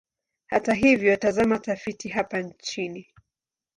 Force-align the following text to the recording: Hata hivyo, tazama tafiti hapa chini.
Hata 0.45 0.73
hivyo, 0.73 1.15
tazama 1.17 1.59
tafiti 1.59 2.09
hapa 2.09 2.43
chini. 2.43 3.07